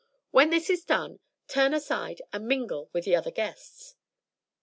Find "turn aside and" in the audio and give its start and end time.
1.47-2.47